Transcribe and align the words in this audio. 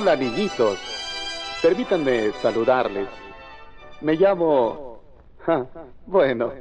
Hola, 0.00 0.16
niñitos. 0.16 0.78
Permítanme 1.62 2.32
saludarles. 2.40 3.06
Me 4.00 4.14
llamo... 4.14 4.98
Bueno, 6.06 6.52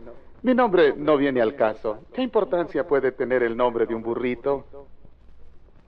mi 0.41 0.53
nombre 0.53 0.93
no 0.97 1.15
viene 1.15 1.41
al 1.41 1.55
caso. 1.55 1.99
¿Qué 2.11 2.21
importancia 2.21 2.85
puede 2.85 3.13
tener 3.13 3.41
el 3.43 3.55
nombre 3.55 3.85
de 3.85 3.95
un 3.95 4.01
burrito? 4.01 4.65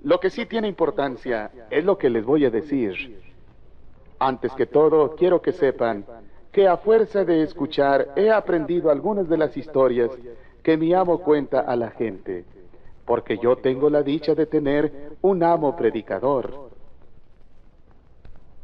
Lo 0.03 0.17
que 0.21 0.29
sí 0.29 0.45
tiene 0.45 0.69
importancia 0.69 1.51
es 1.69 1.83
lo 1.83 1.97
que 1.97 2.09
les 2.09 2.23
voy 2.23 2.45
a 2.45 2.49
decir. 2.49 3.21
Antes 4.17 4.53
que 4.53 4.67
todo, 4.67 5.13
quiero 5.17 5.41
que 5.41 5.51
sepan 5.51 6.05
que 6.53 6.69
a 6.69 6.77
fuerza 6.77 7.25
de 7.25 7.43
escuchar 7.43 8.13
he 8.15 8.31
aprendido 8.31 8.89
algunas 8.89 9.27
de 9.27 9.37
las 9.37 9.57
historias 9.57 10.09
que 10.63 10.77
mi 10.77 10.93
amo 10.93 11.19
cuenta 11.19 11.59
a 11.59 11.75
la 11.75 11.89
gente, 11.89 12.45
porque 13.03 13.37
yo 13.39 13.57
tengo 13.57 13.89
la 13.89 14.03
dicha 14.03 14.35
de 14.35 14.45
tener 14.45 15.17
un 15.21 15.43
amo 15.43 15.75
predicador. 15.75 16.70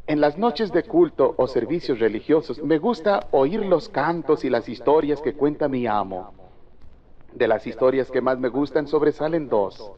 En 0.07 0.21
las 0.21 0.37
noches 0.37 0.71
de 0.71 0.83
culto 0.83 1.35
o 1.35 1.47
servicios 1.47 1.99
religiosos 1.99 2.63
me 2.63 2.77
gusta 2.77 3.27
oír 3.31 3.65
los 3.65 3.89
cantos 3.89 4.45
y 4.45 4.49
las 4.49 4.69
historias 4.69 5.21
que 5.21 5.33
cuenta 5.33 5.67
mi 5.67 5.85
amo. 5.85 6.31
De 7.33 7.45
las 7.45 7.67
historias 7.67 8.09
que 8.09 8.21
más 8.21 8.39
me 8.39 8.47
gustan 8.47 8.87
sobresalen 8.87 9.49
dos. 9.49 9.91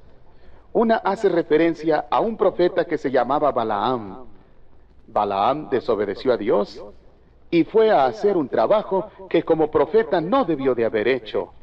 Una 0.73 0.95
hace 0.95 1.29
referencia 1.29 2.07
a 2.09 2.21
un 2.21 2.37
profeta 2.37 2.85
que 2.85 2.97
se 2.97 3.11
llamaba 3.11 3.51
Balaam. 3.51 4.25
Balaam 5.05 5.69
desobedeció 5.69 6.33
a 6.33 6.37
Dios 6.37 6.83
y 7.51 7.63
fue 7.63 7.91
a 7.91 8.05
hacer 8.05 8.35
un 8.35 8.49
trabajo 8.49 9.11
que 9.29 9.43
como 9.43 9.69
profeta 9.69 10.19
no 10.19 10.43
debió 10.43 10.73
de 10.73 10.85
haber 10.85 11.07
hecho. 11.07 11.53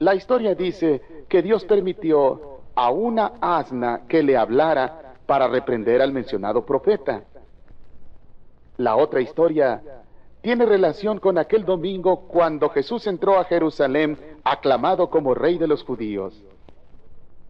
La 0.00 0.14
historia 0.14 0.54
dice 0.54 1.00
que 1.30 1.40
Dios 1.40 1.64
permitió 1.64 2.58
a 2.74 2.90
una 2.90 3.32
asna 3.40 4.02
que 4.06 4.22
le 4.22 4.36
hablara 4.36 5.14
para 5.24 5.48
reprender 5.48 6.02
al 6.02 6.12
mencionado 6.12 6.66
profeta. 6.66 7.22
La 8.76 8.96
otra 8.96 9.20
historia 9.20 9.80
tiene 10.40 10.66
relación 10.66 11.20
con 11.20 11.38
aquel 11.38 11.64
domingo 11.64 12.26
cuando 12.28 12.68
Jesús 12.68 13.06
entró 13.06 13.38
a 13.38 13.44
Jerusalén 13.44 14.18
aclamado 14.42 15.08
como 15.08 15.34
rey 15.34 15.58
de 15.58 15.68
los 15.68 15.84
judíos. 15.84 16.42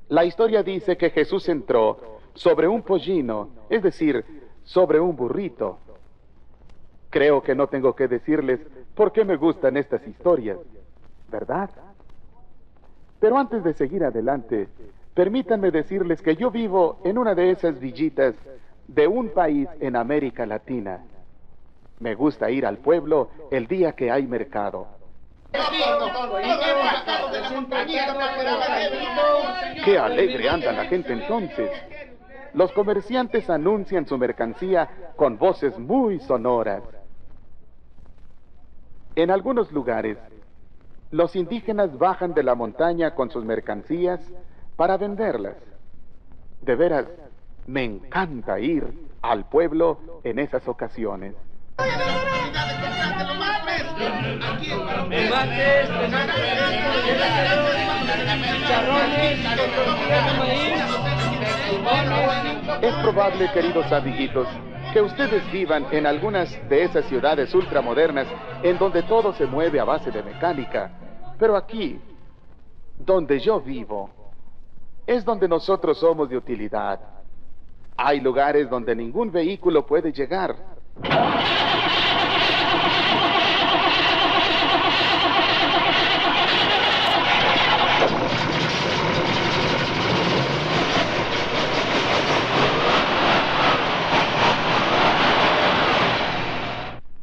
La 0.09 0.25
historia 0.25 0.63
dice 0.63 0.97
que 0.97 1.11
Jesús 1.11 1.49
entró 1.49 1.99
sobre 2.35 2.69
un 2.69 2.83
pollino, 2.83 3.49
es 3.71 3.83
decir, 3.83 4.25
sobre 4.65 5.01
un 5.01 5.17
burrito. 5.17 5.79
Creo 7.11 7.43
que 7.43 7.55
no 7.55 7.69
tengo 7.69 7.95
que 7.95 8.07
decirles 8.07 8.61
por 8.95 9.13
qué 9.13 9.25
me 9.25 9.37
gustan 9.37 9.77
estas 9.77 10.07
historias, 10.07 10.59
¿verdad? 11.31 11.71
Pero 13.19 13.39
antes 13.39 13.65
de 13.65 13.73
seguir 13.73 14.05
adelante, 14.05 14.69
permítanme 15.15 15.71
decirles 15.71 16.21
que 16.21 16.37
yo 16.37 16.51
vivo 16.51 16.99
en 17.05 17.17
una 17.17 17.35
de 17.35 17.51
esas 17.51 17.81
villitas 17.81 18.35
de 18.87 19.07
un 19.07 19.31
país 19.31 19.69
en 19.81 19.97
América 19.97 20.45
Latina. 20.45 21.03
Me 22.01 22.15
gusta 22.15 22.51
ir 22.51 22.67
al 22.67 22.79
pueblo 22.79 23.31
el 23.51 23.67
día 23.67 23.93
que 23.93 24.11
hay 24.11 24.27
mercado. 24.27 24.89
Qué 29.85 29.99
alegre 29.99 30.49
anda 30.49 30.73
la 30.73 30.85
gente 30.87 31.13
entonces. 31.13 31.71
Los 32.55 32.73
comerciantes 32.73 33.49
anuncian 33.51 34.07
su 34.07 34.17
mercancía 34.19 35.13
con 35.17 35.39
voces 35.39 35.79
muy 35.79 36.21
sonoras. 36.21 36.83
En 39.17 39.31
algunos 39.31 39.71
lugares, 39.71 40.19
los 41.11 41.37
indígenas 41.37 41.97
bajan 41.97 42.35
de 42.35 42.43
la 42.43 42.57
montaña 42.57 43.15
con 43.15 43.31
sus 43.31 43.45
mercancías 43.45 44.21
para 44.77 44.97
venderlas. 44.97 45.57
De 46.61 46.75
veras, 46.75 47.07
me 47.67 47.85
encanta 47.85 48.59
ir 48.59 49.09
al 49.23 49.49
pueblo 49.49 50.21
en 50.25 50.39
esas 50.39 50.67
ocasiones. 50.67 51.35
Es 62.81 62.95
probable, 63.03 63.51
queridos 63.53 63.91
amiguitos, 63.93 64.47
que 64.93 65.01
ustedes 65.01 65.51
vivan 65.53 65.87
en 65.91 66.07
algunas 66.07 66.51
de 66.69 66.85
esas 66.85 67.05
ciudades 67.07 67.55
ultramodernas 67.55 68.27
en 68.63 68.79
donde 68.79 69.03
todo 69.03 69.33
se 69.35 69.47
mueve 69.47 69.81
a 69.81 69.85
base 69.85 70.11
de 70.11 70.23
mecánica. 70.23 70.91
Pero 71.39 71.57
aquí, 71.57 72.01
donde 72.99 73.41
yo 73.41 73.61
vivo, 73.61 74.11
es 75.07 75.25
donde 75.25 75.49
nosotros 75.49 75.99
somos 75.99 76.29
de 76.29 76.37
utilidad. 76.37 77.01
Hay 77.97 78.21
lugares 78.21 78.69
donde 78.71 78.95
ningún 78.95 79.31
vehículo 79.31 79.87
puede 79.87 80.13
llegar. 80.13 80.74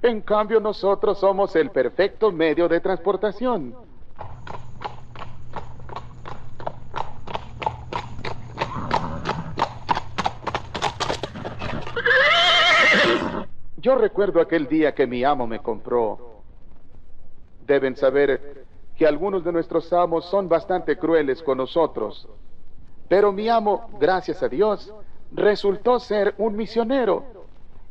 En 0.03 0.21
cambio, 0.21 0.59
nosotros 0.59 1.19
somos 1.19 1.55
el 1.55 1.69
perfecto 1.69 2.31
medio 2.31 2.67
de 2.67 2.79
transportación. 2.79 3.75
Yo 13.91 13.97
recuerdo 13.97 14.39
aquel 14.39 14.69
día 14.69 14.95
que 14.95 15.05
mi 15.05 15.21
amo 15.25 15.45
me 15.45 15.59
compró. 15.59 16.43
Deben 17.67 17.97
saber 17.97 18.63
que 18.95 19.05
algunos 19.05 19.43
de 19.43 19.51
nuestros 19.51 19.91
amos 19.91 20.23
son 20.29 20.47
bastante 20.47 20.97
crueles 20.97 21.43
con 21.43 21.57
nosotros. 21.57 22.25
Pero 23.09 23.33
mi 23.33 23.49
amo, 23.49 23.89
gracias 23.99 24.41
a 24.43 24.47
Dios, 24.47 24.93
resultó 25.33 25.99
ser 25.99 26.35
un 26.37 26.55
misionero 26.55 27.25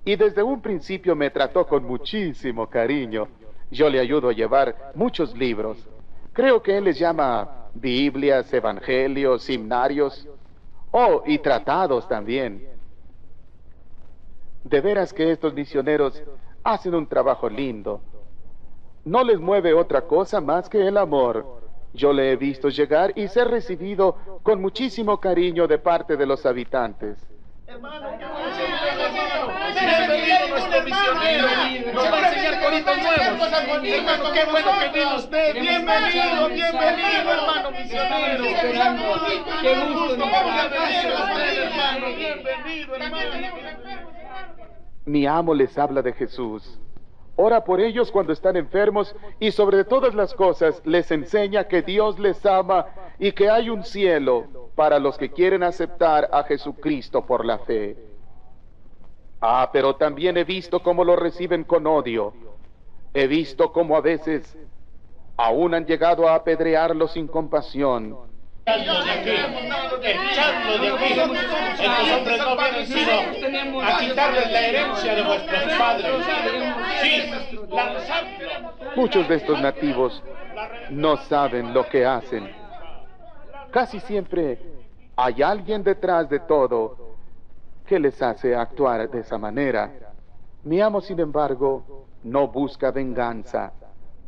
y 0.03 0.17
desde 0.17 0.43
un 0.43 0.63
principio 0.63 1.15
me 1.15 1.29
trató 1.29 1.67
con 1.67 1.85
muchísimo 1.85 2.67
cariño. 2.67 3.29
Yo 3.71 3.91
le 3.91 4.01
ayudo 4.01 4.31
a 4.31 4.33
llevar 4.33 4.93
muchos 4.95 5.37
libros. 5.37 5.87
Creo 6.33 6.63
que 6.63 6.79
él 6.79 6.85
les 6.85 6.99
llama 6.99 7.69
Biblias, 7.75 8.51
Evangelios, 8.55 9.51
himnarios, 9.51 10.27
oh, 10.93 11.23
y 11.27 11.41
tratados 11.41 12.09
también. 12.09 12.67
De 14.65 14.81
veras 14.81 15.13
que 15.13 15.31
estos 15.31 15.55
misioneros 15.55 16.23
hacen 16.63 16.95
un 16.95 17.07
trabajo 17.07 17.49
lindo. 17.49 18.03
No 19.05 19.25
les 19.25 19.41
mueve 19.41 19.73
otra 19.73 20.03
cosa 20.03 20.41
más 20.41 20.69
que 20.69 20.87
el 20.87 20.97
amor. 20.97 21.61
Yo 21.93 22.13
le 22.13 22.33
he 22.33 22.37
visto 22.37 22.69
llegar 22.69 23.13
y 23.17 23.29
ser 23.29 23.49
recibido 23.49 24.17
con 24.43 24.61
muchísimo 24.61 25.19
cariño 25.19 25.67
de 25.67 25.79
parte 25.79 26.17
de 26.17 26.27
los 26.27 26.45
habitantes. 26.47 27.19
Hermano, 27.67 28.11
bienvenido 28.19 28.61
misionero. 30.85 31.93
Nos 31.93 32.05
va 32.05 32.19
a 32.19 32.29
enseñar 32.29 32.63
coritos 32.63 32.97
nuevos. 32.97 33.53
Hermano, 33.85 34.33
qué 34.33 34.45
bueno 34.45 34.71
que 34.81 34.99
vino 34.99 35.17
usted. 35.17 35.55
Bienvenido, 35.55 36.49
bienvenido, 36.49 37.33
hermano 37.33 37.71
misionero. 37.71 38.45
Qué 39.63 39.75
gusto. 39.75 40.25
hermano. 41.55 42.07
Bienvenido, 42.17 42.97
hermano. 42.97 44.20
Mi 45.11 45.27
amo 45.27 45.55
les 45.55 45.77
habla 45.77 46.03
de 46.03 46.13
Jesús. 46.13 46.79
Ora 47.35 47.65
por 47.65 47.81
ellos 47.81 48.13
cuando 48.13 48.33
están 48.33 48.57
enfermos 48.57 49.17
y 49.41 49.51
sobre 49.51 49.83
todas 49.83 50.15
las 50.15 50.33
cosas 50.35 50.81
les 50.85 51.11
enseña 51.11 51.65
que 51.65 51.83
Dios 51.83 52.21
les 52.21 52.47
ama 52.47 52.87
y 53.19 53.33
que 53.33 53.51
hay 53.51 53.71
un 53.71 53.83
cielo 53.83 54.71
para 54.77 55.01
los 55.01 55.19
que 55.19 55.31
quieren 55.31 55.65
aceptar 55.65 56.29
a 56.33 56.45
Jesucristo 56.45 57.27
por 57.27 57.45
la 57.45 57.59
fe. 57.59 57.97
Ah, 59.41 59.69
pero 59.73 59.97
también 59.97 60.37
he 60.37 60.45
visto 60.45 60.81
cómo 60.81 61.03
lo 61.03 61.17
reciben 61.17 61.65
con 61.65 61.89
odio. 61.89 62.33
He 63.13 63.27
visto 63.27 63.73
cómo 63.73 63.97
a 63.97 64.01
veces 64.01 64.57
aún 65.37 65.75
han 65.75 65.87
llegado 65.87 66.29
a 66.29 66.37
apedrearlo 66.37 67.09
sin 67.09 67.27
compasión 67.27 68.30
Muchos 78.97 79.29
de 79.29 79.35
estos 79.37 79.61
nativos 79.61 80.23
no 80.91 81.17
saben 81.17 81.73
lo 81.73 81.89
que 81.89 82.05
hacen. 82.05 82.51
Casi 83.71 84.01
siempre 84.01 84.59
hay 85.17 85.43
alguien 85.43 85.83
detrás 85.83 86.29
de 86.29 86.41
todo 86.41 87.17
que 87.87 87.99
les 87.99 88.21
hace 88.23 88.55
actuar 88.55 89.09
de 89.11 89.21
esa 89.21 89.39
manera. 89.39 89.91
Mi 90.65 90.81
amo, 90.81 91.01
sin 91.01 91.19
embargo, 91.21 92.07
no 92.23 92.49
busca 92.49 92.91
venganza. 92.91 93.73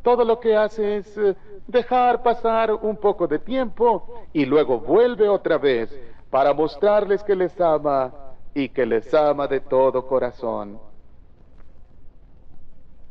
Todo 0.02 0.24
lo 0.24 0.40
que 0.40 0.56
hace 0.56 0.96
es 0.96 1.16
eh, 1.16 1.36
dejar 1.66 2.22
pasar 2.22 2.72
un 2.72 2.96
poco 2.96 3.26
de 3.26 3.38
tiempo 3.38 4.26
y 4.32 4.44
luego 4.44 4.80
vuelve 4.80 5.28
otra 5.28 5.58
vez 5.58 5.96
para 6.28 6.52
mostrarles 6.52 7.22
que 7.22 7.36
les 7.36 7.60
ama 7.60 8.12
y 8.54 8.68
que 8.68 8.84
les 8.84 9.12
ama 9.14 9.46
de 9.46 9.60
todo 9.60 10.06
corazón. 10.06 10.78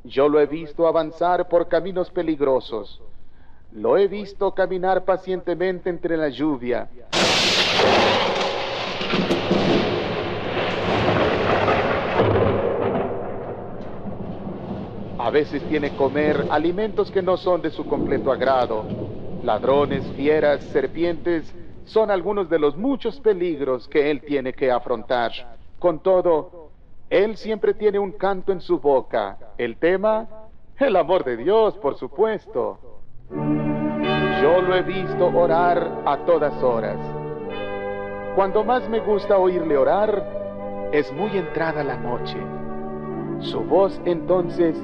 Yo 0.04 0.28
lo 0.28 0.40
he 0.40 0.48
visto 0.48 0.88
avanzar 0.88 1.48
por 1.48 1.68
caminos 1.68 2.10
peligrosos, 2.10 3.02
lo 3.72 3.98
he 3.98 4.08
visto 4.08 4.54
caminar 4.54 5.06
pacientemente 5.06 5.90
entre 5.90 6.18
la 6.18 6.30
lluvia. 6.30 6.90
A 15.24 15.30
veces 15.30 15.62
tiene 15.70 15.96
comer 15.96 16.48
alimentos 16.50 17.12
que 17.12 17.22
no 17.22 17.38
son 17.38 17.62
de 17.62 17.70
su 17.70 17.86
completo 17.86 18.32
agrado. 18.32 18.84
Ladrones, 19.44 20.04
fieras, 20.16 20.64
serpientes 20.64 21.56
son 21.86 22.10
algunos 22.10 22.50
de 22.50 22.58
los 22.58 22.76
muchos 22.76 23.20
peligros 23.20 23.88
que 23.88 24.10
él 24.10 24.22
tiene 24.22 24.52
que 24.52 24.72
afrontar. 24.72 25.32
Con 25.78 26.00
todo, 26.00 26.72
él 27.08 27.38
siempre 27.38 27.76
tiene 27.76 28.00
un 28.00 28.14
canto 28.14 28.52
en 28.52 28.62
su 28.62 28.80
boca. 28.80 29.38
El 29.60 29.78
tema, 29.78 30.28
el 30.80 30.96
amor 30.96 31.24
de 31.24 31.38
Dios, 31.38 31.78
por 31.78 32.00
supuesto. 32.00 32.80
Yo 33.30 34.60
lo 34.60 34.76
he 34.76 34.82
visto 34.82 35.28
orar 35.28 36.02
a 36.04 36.18
todas 36.26 36.64
horas. 36.64 36.98
Cuando 38.36 38.64
más 38.64 38.90
me 38.90 39.00
gusta 39.02 39.38
oírle 39.38 39.78
orar, 39.78 40.90
es 40.92 41.14
muy 41.14 41.38
entrada 41.38 41.84
la 41.84 41.98
noche. 41.98 42.38
Su 43.42 43.62
voz 43.62 44.02
entonces 44.06 44.76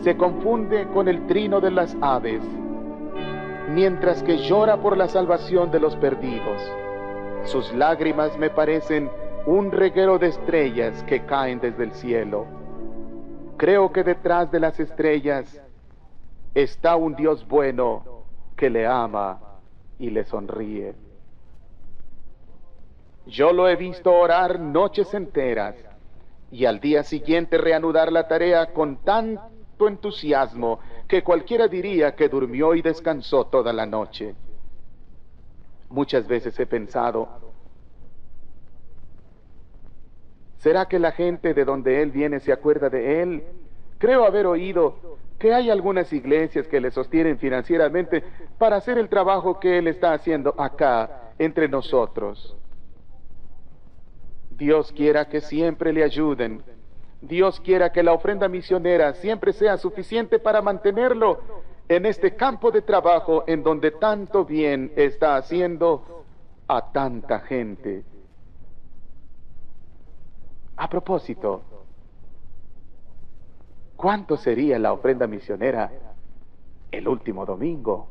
se 0.00 0.16
confunde 0.16 0.86
con 0.88 1.08
el 1.08 1.26
trino 1.26 1.60
de 1.60 1.70
las 1.70 1.96
aves, 2.00 2.42
mientras 3.70 4.22
que 4.22 4.38
llora 4.38 4.76
por 4.76 4.96
la 4.96 5.08
salvación 5.08 5.70
de 5.70 5.80
los 5.80 5.96
perdidos. 5.96 6.60
Sus 7.44 7.72
lágrimas 7.74 8.36
me 8.38 8.50
parecen 8.50 9.10
un 9.46 9.70
reguero 9.70 10.18
de 10.18 10.28
estrellas 10.28 11.02
que 11.04 11.24
caen 11.24 11.60
desde 11.60 11.84
el 11.84 11.92
cielo. 11.92 12.46
Creo 13.56 13.92
que 13.92 14.02
detrás 14.02 14.50
de 14.50 14.60
las 14.60 14.78
estrellas 14.80 15.60
está 16.54 16.96
un 16.96 17.14
Dios 17.14 17.46
bueno 17.46 18.04
que 18.56 18.70
le 18.70 18.86
ama 18.86 19.40
y 19.98 20.10
le 20.10 20.24
sonríe. 20.24 20.94
Yo 23.26 23.52
lo 23.52 23.68
he 23.68 23.76
visto 23.76 24.12
orar 24.12 24.60
noches 24.60 25.12
enteras 25.14 25.74
y 26.50 26.64
al 26.64 26.80
día 26.80 27.02
siguiente 27.02 27.58
reanudar 27.58 28.12
la 28.12 28.28
tarea 28.28 28.72
con 28.72 28.96
tanto 29.76 29.88
entusiasmo 29.88 30.80
que 31.06 31.22
cualquiera 31.22 31.68
diría 31.68 32.14
que 32.14 32.28
durmió 32.28 32.74
y 32.74 32.80
descansó 32.80 33.44
toda 33.46 33.72
la 33.72 33.84
noche. 33.84 34.34
Muchas 35.90 36.26
veces 36.26 36.58
he 36.58 36.66
pensado, 36.66 37.28
¿será 40.58 40.86
que 40.86 40.98
la 40.98 41.12
gente 41.12 41.52
de 41.52 41.64
donde 41.64 42.02
él 42.02 42.10
viene 42.10 42.40
se 42.40 42.52
acuerda 42.52 42.88
de 42.88 43.22
él? 43.22 43.44
Creo 43.98 44.24
haber 44.24 44.46
oído 44.46 45.18
que 45.38 45.52
hay 45.52 45.68
algunas 45.68 46.10
iglesias 46.12 46.66
que 46.66 46.80
le 46.80 46.90
sostienen 46.90 47.38
financieramente 47.38 48.24
para 48.58 48.76
hacer 48.76 48.96
el 48.96 49.10
trabajo 49.10 49.60
que 49.60 49.78
él 49.78 49.88
está 49.88 50.14
haciendo 50.14 50.54
acá 50.58 51.32
entre 51.38 51.68
nosotros. 51.68 52.56
Dios 54.50 54.90
quiera 54.92 55.28
que 55.28 55.42
siempre 55.42 55.92
le 55.92 56.02
ayuden 56.02 56.62
Dios 57.26 57.60
quiera 57.60 57.92
que 57.92 58.02
la 58.02 58.12
ofrenda 58.12 58.48
misionera 58.48 59.14
siempre 59.14 59.52
sea 59.52 59.76
suficiente 59.76 60.38
para 60.38 60.62
mantenerlo 60.62 61.40
en 61.88 62.06
este 62.06 62.34
campo 62.34 62.70
de 62.70 62.82
trabajo 62.82 63.44
en 63.46 63.62
donde 63.62 63.92
tanto 63.92 64.44
bien 64.44 64.92
está 64.96 65.36
haciendo 65.36 66.24
a 66.68 66.92
tanta 66.92 67.40
gente. 67.40 68.04
A 70.76 70.88
propósito, 70.88 71.62
¿cuánto 73.96 74.36
sería 74.36 74.78
la 74.78 74.92
ofrenda 74.92 75.26
misionera 75.26 75.90
el 76.90 77.08
último 77.08 77.46
domingo? 77.46 78.08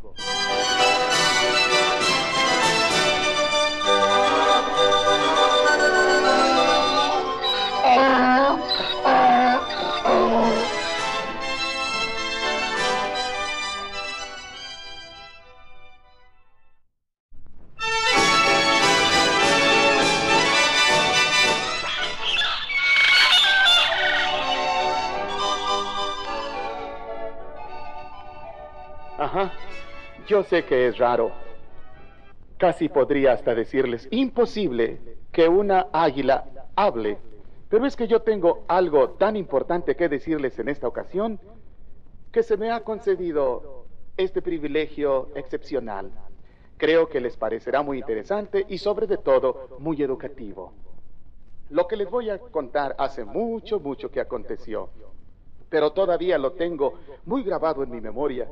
Yo 30.35 30.43
sé 30.43 30.65
que 30.65 30.87
es 30.87 30.97
raro. 30.97 31.31
Casi 32.57 32.89
podría 32.89 33.31
hasta 33.31 33.55
decirles 33.55 34.05
imposible 34.11 34.99
que 35.31 35.47
una 35.47 35.87
águila 35.93 36.43
hable. 36.75 37.17
Pero 37.69 37.85
es 37.85 37.95
que 37.95 38.05
yo 38.05 38.21
tengo 38.21 38.65
algo 38.67 39.11
tan 39.11 39.37
importante 39.37 39.95
que 39.95 40.09
decirles 40.09 40.59
en 40.59 40.67
esta 40.67 40.89
ocasión 40.89 41.39
que 42.33 42.43
se 42.43 42.57
me 42.57 42.69
ha 42.69 42.81
concedido 42.81 43.85
este 44.17 44.41
privilegio 44.41 45.29
excepcional. 45.35 46.11
Creo 46.75 47.07
que 47.07 47.21
les 47.21 47.37
parecerá 47.37 47.81
muy 47.81 47.99
interesante 47.99 48.65
y 48.67 48.77
sobre 48.77 49.07
todo 49.15 49.77
muy 49.79 50.01
educativo. 50.01 50.73
Lo 51.69 51.87
que 51.87 51.95
les 51.95 52.11
voy 52.11 52.29
a 52.29 52.39
contar 52.39 52.93
hace 52.99 53.23
mucho, 53.23 53.79
mucho 53.79 54.11
que 54.11 54.19
aconteció, 54.19 54.89
pero 55.69 55.93
todavía 55.93 56.37
lo 56.37 56.51
tengo 56.51 56.95
muy 57.23 57.41
grabado 57.41 57.83
en 57.83 57.89
mi 57.89 58.01
memoria 58.01 58.49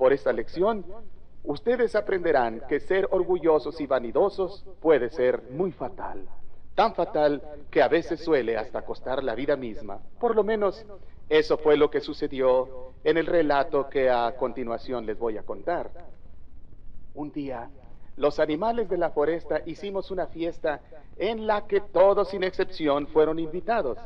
por 0.00 0.14
esta 0.14 0.32
lección, 0.32 0.82
ustedes 1.44 1.94
aprenderán 1.94 2.62
que 2.66 2.80
ser 2.80 3.06
orgullosos 3.10 3.78
y 3.82 3.86
vanidosos 3.86 4.64
puede 4.80 5.10
ser 5.10 5.42
muy 5.50 5.72
fatal. 5.72 6.26
Tan 6.74 6.94
fatal 6.94 7.42
que 7.70 7.82
a 7.82 7.88
veces 7.88 8.24
suele 8.24 8.56
hasta 8.56 8.80
costar 8.80 9.22
la 9.22 9.34
vida 9.34 9.56
misma. 9.56 10.00
Por 10.18 10.34
lo 10.34 10.42
menos 10.42 10.86
eso 11.28 11.58
fue 11.58 11.76
lo 11.76 11.90
que 11.90 12.00
sucedió 12.00 12.94
en 13.04 13.18
el 13.18 13.26
relato 13.26 13.90
que 13.90 14.08
a 14.08 14.34
continuación 14.38 15.04
les 15.04 15.18
voy 15.18 15.36
a 15.36 15.42
contar. 15.42 15.90
Un 17.12 17.30
día, 17.30 17.68
los 18.16 18.40
animales 18.40 18.88
de 18.88 18.96
la 18.96 19.10
foresta 19.10 19.60
hicimos 19.66 20.10
una 20.10 20.28
fiesta 20.28 20.80
en 21.18 21.46
la 21.46 21.66
que 21.66 21.82
todos 21.82 22.30
sin 22.30 22.42
excepción 22.42 23.06
fueron 23.06 23.38
invitados. 23.38 23.98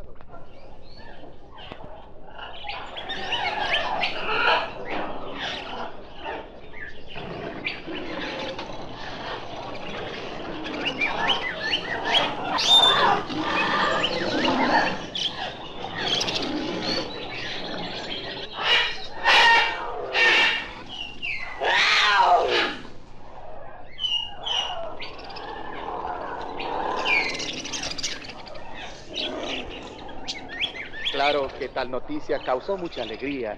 Claro 31.24 31.48
que 31.58 31.68
tal 31.68 31.74
noticia 31.94 32.40
causó 32.40 32.76
mucha 32.76 33.02
alegría. 33.02 33.56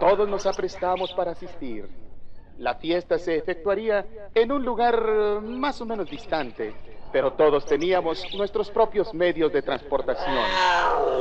Todos 0.00 0.26
nos 0.26 0.46
aprestamos 0.46 1.12
para 1.12 1.32
asistir. 1.32 1.86
La 2.58 2.74
fiesta 2.76 3.18
se 3.18 3.36
efectuaría 3.36 4.06
en 4.34 4.50
un 4.50 4.64
lugar 4.64 4.94
eh, 5.06 5.40
más 5.42 5.78
o 5.82 5.84
menos 5.84 6.08
distante, 6.08 6.74
pero 7.12 7.34
todos 7.34 7.66
teníamos 7.66 8.24
nuestros 8.34 8.70
propios 8.70 9.12
medios 9.12 9.52
de 9.52 9.60
transportación. 9.60 10.46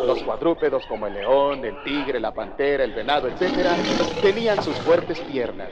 Los 0.07 0.23
cuadrúpedos 0.23 0.85
como 0.85 1.07
el 1.07 1.15
león, 1.15 1.65
el 1.65 1.83
tigre, 1.83 2.21
la 2.21 2.33
pantera, 2.33 2.85
el 2.85 2.93
venado, 2.93 3.27
etc., 3.27 3.67
tenían 4.21 4.63
sus 4.63 4.77
fuertes 4.77 5.19
piernas. 5.19 5.71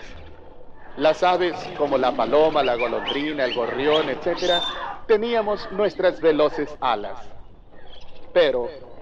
Las 0.97 1.23
aves 1.23 1.55
como 1.77 1.97
la 1.97 2.11
paloma, 2.11 2.61
la 2.61 2.75
golondrina, 2.75 3.45
el 3.45 3.55
gorrión, 3.55 4.09
etc., 4.09 4.61
teníamos 5.07 5.71
nuestras 5.71 6.19
veloces 6.19 6.75
alas. 6.81 7.19
Pero. 8.33 8.92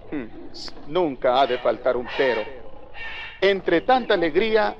Nunca 0.87 1.41
ha 1.41 1.47
de 1.47 1.57
faltar 1.57 1.95
un 1.97 2.07
pero. 2.17 2.41
Entre 3.39 3.81
tanta 3.81 4.13
alegría 4.13 4.75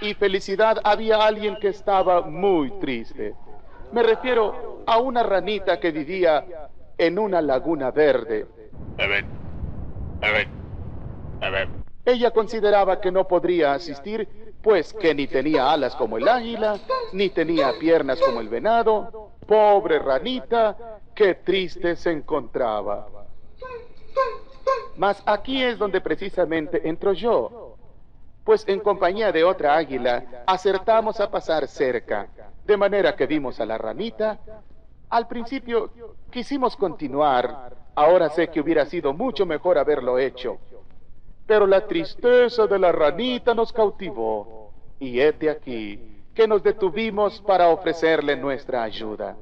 y 0.00 0.14
felicidad 0.14 0.80
había 0.82 1.24
alguien 1.24 1.56
que 1.56 1.68
estaba 1.68 2.22
muy 2.22 2.70
triste. 2.80 3.34
Me 3.92 4.02
refiero 4.02 4.82
a 4.86 4.98
una 4.98 5.22
ranita 5.22 5.78
que 5.78 5.90
vivía 5.90 6.44
en 6.98 7.18
una 7.18 7.40
laguna 7.40 7.90
verde. 7.90 8.46
Ella 12.04 12.30
consideraba 12.32 13.00
que 13.00 13.10
no 13.10 13.26
podría 13.26 13.72
asistir, 13.72 14.56
pues 14.62 14.92
que 14.92 15.14
ni 15.14 15.26
tenía 15.26 15.70
alas 15.70 15.96
como 15.96 16.18
el 16.18 16.28
águila, 16.28 16.78
ni 17.12 17.30
tenía 17.30 17.72
piernas 17.78 18.20
como 18.20 18.40
el 18.40 18.48
venado. 18.48 19.30
Pobre 19.46 19.98
ranita, 19.98 21.00
qué 21.14 21.36
triste 21.36 21.96
se 21.96 22.10
encontraba. 22.10 23.08
Mas 24.96 25.22
aquí 25.26 25.62
es 25.62 25.78
donde 25.78 26.00
precisamente 26.00 26.88
entro 26.88 27.12
yo, 27.12 27.76
pues 28.44 28.64
en 28.68 28.80
compañía 28.80 29.32
de 29.32 29.44
otra 29.44 29.76
águila 29.76 30.44
acertamos 30.46 31.18
a 31.20 31.30
pasar 31.30 31.66
cerca, 31.66 32.28
de 32.64 32.76
manera 32.76 33.16
que 33.16 33.26
vimos 33.26 33.58
a 33.60 33.66
la 33.66 33.78
ranita. 33.78 34.38
Al 35.10 35.26
principio 35.26 35.90
quisimos 36.30 36.76
continuar, 36.76 37.74
ahora 37.94 38.28
sé 38.30 38.48
que 38.48 38.60
hubiera 38.60 38.84
sido 38.86 39.12
mucho 39.12 39.46
mejor 39.46 39.78
haberlo 39.78 40.18
hecho, 40.18 40.58
pero 41.46 41.66
la 41.66 41.86
tristeza 41.86 42.66
de 42.66 42.78
la 42.78 42.92
ranita 42.92 43.54
nos 43.54 43.72
cautivó, 43.72 44.70
y 44.98 45.20
hete 45.20 45.50
aquí 45.50 46.14
que 46.34 46.48
nos 46.48 46.62
detuvimos 46.62 47.40
para 47.40 47.68
ofrecerle 47.68 48.36
nuestra 48.36 48.82
ayuda. 48.82 49.36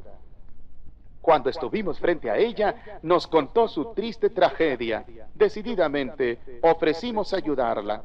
Cuando 1.22 1.48
estuvimos 1.50 2.00
frente 2.00 2.28
a 2.28 2.36
ella, 2.36 2.98
nos 3.02 3.28
contó 3.28 3.68
su 3.68 3.94
triste 3.94 4.28
tragedia. 4.30 5.04
Decididamente 5.32 6.58
ofrecimos 6.62 7.32
ayudarla. 7.32 8.02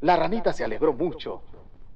La 0.00 0.16
ranita 0.16 0.52
se 0.54 0.64
alegró 0.64 0.94
mucho, 0.94 1.42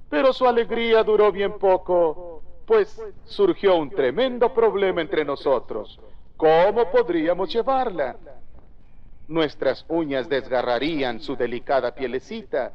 pero 0.09 0.31
su 0.31 0.45
alegría 0.45 1.03
duró 1.03 1.31
bien 1.31 1.57
poco, 1.57 2.43
pues 2.67 3.01
surgió 3.25 3.75
un 3.77 3.89
tremendo 3.89 4.53
problema 4.53 5.01
entre 5.01 5.25
nosotros. 5.25 5.99
¿Cómo 6.37 6.89
podríamos 6.91 7.51
llevarla? 7.51 8.15
Nuestras 9.27 9.85
uñas 9.87 10.29
desgarrarían 10.29 11.19
su 11.19 11.35
delicada 11.35 11.95
pielecita. 11.95 12.73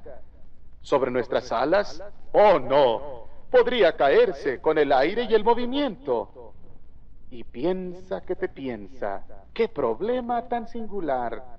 ¿Sobre 0.81 1.13
nuestras 1.13 1.53
alas? 1.53 2.03
Oh, 2.33 2.59
no. 2.59 3.29
Podría 3.51 3.97
caerse 3.97 4.61
con 4.61 4.79
el 4.79 4.93
aire 4.93 5.25
y 5.31 5.35
el 5.35 5.45
movimiento. 5.45 6.38
Y 7.31 7.45
piensa 7.45 8.23
que 8.23 8.35
te 8.35 8.49
piensa. 8.49 9.23
¡Qué 9.53 9.69
problema 9.69 10.49
tan 10.49 10.69
singular! 10.69 11.59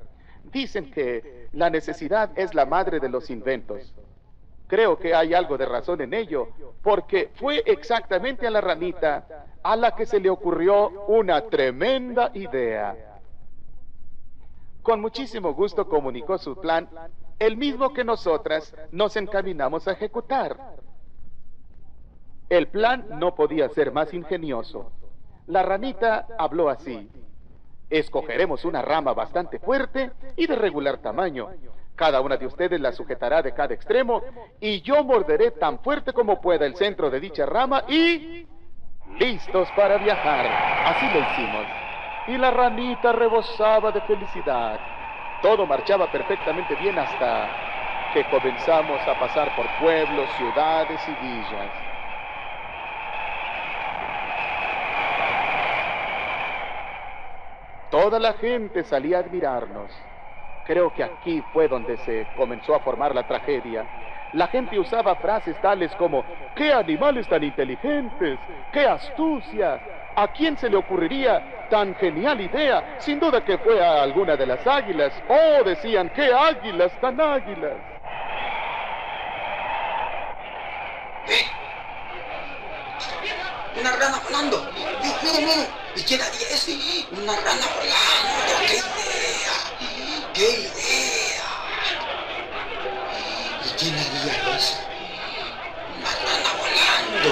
Dicen 0.51 0.89
que 0.91 1.47
la 1.53 1.69
necesidad 1.69 2.31
es 2.35 2.55
la 2.55 2.65
madre 2.65 2.99
de 2.99 3.09
los 3.09 3.29
inventos. 3.29 3.93
Creo 4.67 4.97
que 4.97 5.15
hay 5.15 5.33
algo 5.33 5.57
de 5.57 5.65
razón 5.65 6.01
en 6.01 6.13
ello, 6.13 6.49
porque 6.83 7.31
fue 7.35 7.63
exactamente 7.65 8.47
a 8.47 8.51
la 8.51 8.61
ranita 8.61 9.47
a 9.63 9.75
la 9.75 9.95
que 9.95 10.05
se 10.05 10.19
le 10.19 10.29
ocurrió 10.29 11.05
una 11.07 11.41
tremenda 11.47 12.31
idea. 12.33 13.19
Con 14.81 15.01
muchísimo 15.01 15.53
gusto 15.53 15.87
comunicó 15.87 16.37
su 16.37 16.55
plan, 16.55 16.87
el 17.37 17.57
mismo 17.57 17.93
que 17.93 18.03
nosotras 18.03 18.75
nos 18.91 19.15
encaminamos 19.17 19.87
a 19.87 19.91
ejecutar. 19.91 20.57
El 22.49 22.67
plan 22.67 23.05
no 23.19 23.35
podía 23.35 23.69
ser 23.69 23.91
más 23.91 24.13
ingenioso. 24.13 24.91
La 25.49 25.63
ranita 25.63 26.27
habló 26.37 26.69
así. 26.69 27.09
Escogeremos 27.89 28.65
una 28.65 28.83
rama 28.83 29.13
bastante 29.13 29.57
fuerte 29.57 30.11
y 30.35 30.45
de 30.45 30.55
regular 30.55 30.99
tamaño. 30.99 31.49
Cada 31.95 32.21
una 32.21 32.37
de 32.37 32.45
ustedes 32.45 32.79
la 32.79 32.91
sujetará 32.91 33.41
de 33.41 33.51
cada 33.51 33.73
extremo 33.73 34.21
y 34.59 34.81
yo 34.81 35.03
morderé 35.03 35.51
tan 35.51 35.79
fuerte 35.79 36.13
como 36.13 36.39
pueda 36.39 36.67
el 36.67 36.75
centro 36.75 37.09
de 37.09 37.19
dicha 37.19 37.47
rama 37.47 37.83
y... 37.87 38.45
listos 39.17 39.67
para 39.75 39.97
viajar. 39.97 40.45
Así 40.85 41.05
lo 41.07 41.19
hicimos. 41.19 41.65
Y 42.27 42.37
la 42.37 42.51
ranita 42.51 43.11
rebosaba 43.11 43.91
de 43.91 44.01
felicidad. 44.01 44.79
Todo 45.41 45.65
marchaba 45.65 46.11
perfectamente 46.11 46.75
bien 46.75 46.97
hasta 46.99 47.49
que 48.13 48.23
comenzamos 48.25 49.01
a 49.01 49.19
pasar 49.19 49.55
por 49.55 49.65
pueblos, 49.79 50.29
ciudades 50.37 51.01
y 51.07 51.25
villas. 51.25 51.88
Toda 57.89 58.19
la 58.19 58.33
gente 58.33 58.83
salía 58.83 59.17
a 59.17 59.21
admirarnos. 59.21 59.89
Creo 60.65 60.93
que 60.93 61.03
aquí 61.03 61.43
fue 61.51 61.67
donde 61.67 61.97
se 61.97 62.27
comenzó 62.37 62.75
a 62.75 62.79
formar 62.81 63.15
la 63.15 63.27
tragedia. 63.27 63.85
La 64.33 64.47
gente 64.47 64.77
usaba 64.77 65.15
frases 65.15 65.59
tales 65.59 65.91
como, 65.95 66.23
¡qué 66.55 66.71
animales 66.71 67.27
tan 67.27 67.43
inteligentes! 67.43 68.37
¡Qué 68.71 68.85
astucia! 68.85 69.79
¿A 70.15 70.27
quién 70.27 70.55
se 70.57 70.69
le 70.69 70.77
ocurriría 70.77 71.67
tan 71.71 71.95
genial 71.95 72.39
idea? 72.39 72.97
Sin 72.99 73.19
duda 73.19 73.43
que 73.43 73.57
fue 73.57 73.83
a 73.83 74.03
alguna 74.03 74.35
de 74.35 74.45
las 74.45 74.65
águilas. 74.67 75.11
¡Oh! 75.27 75.63
decían, 75.63 76.09
¡qué 76.09 76.31
águilas 76.31 76.91
tan 77.01 77.19
águilas! 77.19 77.73
¡Eh! 81.27 81.45
¡Una 83.79 83.91
rana 83.93 84.17
volando! 84.23 84.57
¡Mire, 85.23 85.39
mire! 85.39 85.78
¿Y 85.99 86.03
quién 86.03 86.21
haría 86.21 86.47
eso? 86.47 86.71
Una 87.11 87.35
rana 87.35 87.67
volando. 87.75 88.55
¡Qué 88.65 88.77
idea! 88.77 89.55
¡Qué 90.33 90.49
idea! 90.61 91.49
¿Y 93.65 93.69
quién 93.77 93.95
haría 93.95 94.33
eso? 94.55 94.77
Una 95.97 96.11
rana 96.23 96.51
volando. 96.57 97.31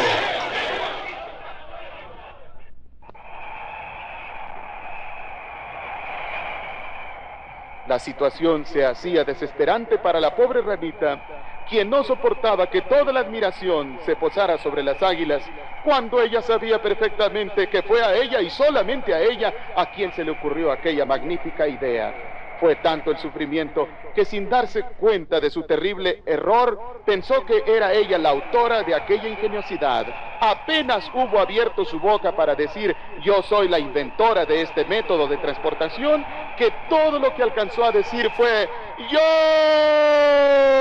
La 7.88 8.00
situación 8.00 8.66
se 8.66 8.86
hacía 8.86 9.24
desesperante 9.24 9.98
para 9.98 10.20
la 10.20 10.36
pobre 10.36 10.62
ranita, 10.62 11.22
quien 11.70 11.90
no 11.90 12.04
soportaba 12.04 12.68
que 12.68 12.82
toda 12.82 13.12
la 13.12 13.22
admiración 13.22 14.00
se 14.06 14.16
posara 14.16 14.58
sobre 14.58 14.84
las 14.84 15.02
águilas, 15.04 15.50
cuando 15.84 16.22
ella 16.22 16.42
sabía 16.42 16.82
perfectamente 16.82 17.68
que 17.68 17.82
fue 17.84 18.02
a 18.02 18.16
ella 18.16 18.42
y 18.42 18.50
solamente 18.50 19.14
a 19.14 19.22
ella 19.22 19.54
a 19.76 19.86
quien 19.88 20.12
se 20.12 20.24
le 20.24 20.32
ocurrió 20.32 20.72
aquella 20.72 21.06
magnífica 21.06 21.68
idea. 21.68 22.14
Fue 22.60 22.76
tanto 22.78 23.12
el 23.12 23.18
sufrimiento 23.18 23.88
que 24.16 24.26
sin 24.26 24.50
darse 24.50 24.82
cuenta 25.00 25.40
de 25.40 25.50
su 25.50 25.64
terrible 25.64 26.24
error, 26.26 27.04
pensó 27.06 27.46
que 27.46 27.64
era 27.68 27.94
ella 27.94 28.18
la 28.18 28.30
autora 28.30 28.82
de 28.82 28.96
aquella 28.96 29.30
ingeniosidad. 29.30 30.08
Apenas 30.40 31.10
hubo 31.14 31.40
abierto 31.40 31.86
su 31.86 32.00
boca 32.00 32.32
para 32.32 32.56
decir 32.56 32.96
yo 33.22 33.44
soy 33.44 33.68
la 33.68 33.80
inventora 33.80 34.46
de 34.46 34.62
este 34.62 34.86
método 34.86 35.28
de 35.28 35.38
transportación, 35.38 36.26
que 36.58 36.72
todo 36.90 37.20
lo 37.20 37.34
que 37.36 37.44
alcanzó 37.44 37.84
a 37.86 37.92
decir 37.92 38.30
fue 38.32 38.68
yo 39.12 40.77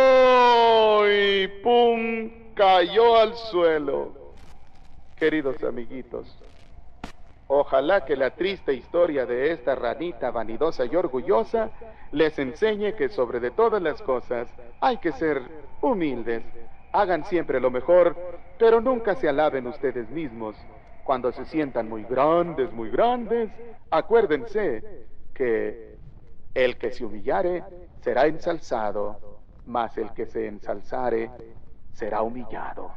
y 1.46 1.62
pum, 1.62 2.54
cayó 2.54 3.16
al 3.16 3.34
suelo. 3.34 4.12
Queridos 5.16 5.62
amiguitos, 5.62 6.26
Ojalá 7.48 8.04
que 8.04 8.16
la 8.16 8.30
triste 8.30 8.74
historia 8.74 9.24
de 9.24 9.52
esta 9.52 9.76
ranita 9.76 10.32
vanidosa 10.32 10.84
y 10.84 10.96
orgullosa 10.96 11.70
les 12.10 12.36
enseñe 12.40 12.94
que 12.94 13.08
sobre 13.08 13.38
de 13.38 13.52
todas 13.52 13.80
las 13.80 14.02
cosas 14.02 14.52
hay 14.80 14.96
que 14.96 15.12
ser 15.12 15.42
humildes. 15.80 16.42
Hagan 16.92 17.24
siempre 17.24 17.60
lo 17.60 17.70
mejor, 17.70 18.16
pero 18.58 18.80
nunca 18.80 19.14
se 19.14 19.28
alaben 19.28 19.68
ustedes 19.68 20.10
mismos. 20.10 20.56
Cuando 21.04 21.30
se 21.30 21.44
sientan 21.44 21.88
muy 21.88 22.02
grandes, 22.02 22.72
muy 22.72 22.90
grandes, 22.90 23.48
acuérdense 23.90 24.82
que 25.32 25.94
el 26.52 26.76
que 26.78 26.90
se 26.90 27.04
humillare 27.04 27.62
será 28.00 28.26
ensalzado, 28.26 29.20
mas 29.66 29.96
el 29.99 30.12
que 30.12 30.26
se 30.26 30.46
ensalzare 30.46 31.30
será 31.92 32.23
humillado. 32.23 32.92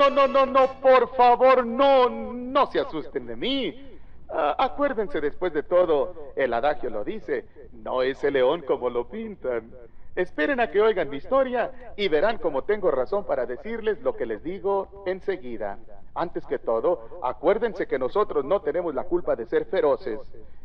No, 0.00 0.08
no, 0.08 0.26
no, 0.26 0.46
no, 0.46 0.80
por 0.80 1.14
favor, 1.14 1.66
no, 1.66 2.08
no 2.08 2.66
se 2.72 2.80
asusten 2.80 3.26
de 3.26 3.36
mí. 3.36 3.98
Ah, 4.30 4.56
acuérdense 4.58 5.20
después 5.20 5.52
de 5.52 5.62
todo, 5.62 6.32
el 6.36 6.54
adagio 6.54 6.88
lo 6.88 7.04
dice, 7.04 7.44
no 7.84 8.00
es 8.00 8.24
el 8.24 8.32
león 8.32 8.62
como 8.66 8.88
lo 8.88 9.08
pintan. 9.08 9.70
Esperen 10.16 10.58
a 10.58 10.70
que 10.70 10.80
oigan 10.80 11.10
mi 11.10 11.18
historia 11.18 11.92
y 11.96 12.08
verán 12.08 12.38
cómo 12.38 12.64
tengo 12.64 12.90
razón 12.90 13.26
para 13.26 13.44
decirles 13.44 14.00
lo 14.00 14.16
que 14.16 14.24
les 14.24 14.42
digo 14.42 15.04
enseguida. 15.04 15.78
Antes 16.14 16.46
que 16.46 16.58
todo, 16.58 17.20
acuérdense 17.22 17.86
que 17.86 17.98
nosotros 17.98 18.42
no 18.42 18.62
tenemos 18.62 18.94
la 18.94 19.04
culpa 19.04 19.36
de 19.36 19.44
ser 19.44 19.66
feroces. 19.66 20.18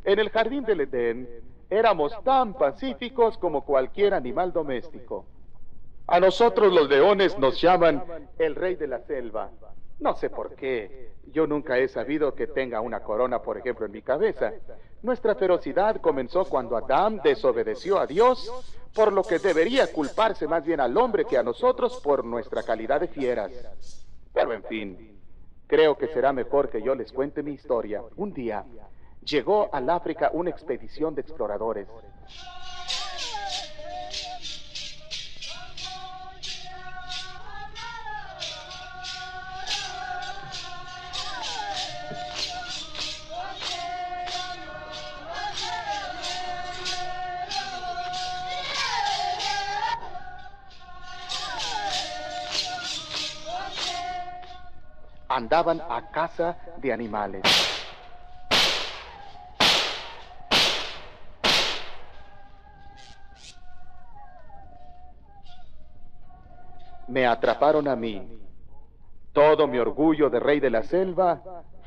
En 0.06 0.18
el 0.18 0.30
jardín 0.30 0.64
del 0.64 0.80
Edén 0.80 1.28
éramos 1.70 2.18
tan 2.24 2.54
pacíficos 2.54 3.38
como 3.38 3.66
cualquier 3.66 4.14
animal 4.14 4.54
doméstico. 4.54 5.26
A 6.08 6.20
nosotros 6.20 6.72
los 6.72 6.88
leones 6.88 7.38
nos 7.40 7.60
llaman 7.60 8.04
el 8.38 8.56
rey 8.56 8.76
de 8.76 8.88
la 8.88 9.00
selva. 9.02 9.50
No 10.00 10.16
sé 10.16 10.30
por 10.30 10.56
qué. 10.56 11.12
Yo 11.32 11.48
nunca 11.48 11.78
he 11.78 11.88
sabido 11.88 12.36
que 12.36 12.48
tenga 12.48 12.80
una 12.82 13.02
corona, 13.02 13.42
por 13.42 13.58
ejemplo, 13.58 13.86
en 13.86 13.92
mi 13.92 14.02
cabeza. 14.02 14.54
Nuestra 15.02 15.36
ferocidad 15.36 16.00
comenzó 16.02 16.46
cuando 16.46 16.78
Adán 16.78 17.22
desobedeció 17.24 18.00
a 18.00 18.06
Dios, 18.06 18.52
por 18.94 19.12
lo 19.12 19.24
que 19.24 19.40
debería 19.40 19.92
culparse 19.92 20.48
más 20.48 20.64
bien 20.64 20.80
al 20.80 20.96
hombre 20.98 21.26
que 21.26 21.38
a 21.38 21.44
nosotros 21.44 22.00
por 22.04 22.24
nuestra 22.24 22.62
calidad 22.64 23.02
de 23.02 23.08
fieras. 23.08 23.52
Pero 24.34 24.54
en 24.54 24.64
fin, 24.64 25.20
creo 25.68 25.98
que 25.98 26.08
será 26.08 26.32
mejor 26.34 26.70
que 26.70 26.82
yo 26.82 26.94
les 26.94 27.12
cuente 27.12 27.42
mi 27.42 27.54
historia. 27.54 28.04
Un 28.16 28.34
día 28.34 28.64
llegó 29.24 29.70
al 29.74 29.90
África 29.90 30.30
una 30.34 30.52
expedición 30.52 31.16
de 31.16 31.22
exploradores. 31.22 31.88
Andaban 55.36 55.82
a 55.90 56.12
caza 56.12 56.56
de 56.78 56.94
animales. 56.94 57.44
Me 67.10 67.28
atraparon 67.28 67.88
a 67.90 67.98
mí. 67.98 68.26
Todo 69.34 69.68
mi 69.68 69.78
orgullo 69.78 70.30
de 70.30 70.40
rey 70.40 70.62
de 70.62 70.70
la 70.70 70.84
selva 70.84 71.42